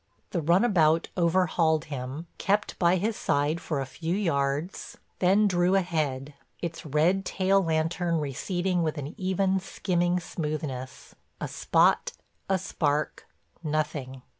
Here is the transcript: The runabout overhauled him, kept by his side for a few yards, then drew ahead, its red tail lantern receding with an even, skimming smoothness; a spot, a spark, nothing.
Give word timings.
The 0.31 0.41
runabout 0.41 1.09
overhauled 1.15 1.85
him, 1.85 2.25
kept 2.39 2.79
by 2.79 2.95
his 2.95 3.15
side 3.15 3.61
for 3.61 3.79
a 3.79 3.85
few 3.85 4.15
yards, 4.15 4.97
then 5.19 5.47
drew 5.47 5.75
ahead, 5.75 6.33
its 6.59 6.83
red 6.87 7.23
tail 7.23 7.61
lantern 7.63 8.17
receding 8.19 8.81
with 8.81 8.97
an 8.97 9.13
even, 9.15 9.59
skimming 9.59 10.19
smoothness; 10.19 11.13
a 11.39 11.47
spot, 11.47 12.13
a 12.49 12.57
spark, 12.57 13.27
nothing. 13.61 14.23